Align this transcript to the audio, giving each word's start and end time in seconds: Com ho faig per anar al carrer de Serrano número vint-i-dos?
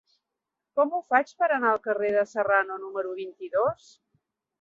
Com 0.77 0.93
ho 0.95 1.01
faig 1.13 1.33
per 1.41 1.49
anar 1.57 1.69
al 1.73 1.81
carrer 1.87 2.09
de 2.15 2.23
Serrano 2.31 2.79
número 2.87 3.13
vint-i-dos? 3.21 3.93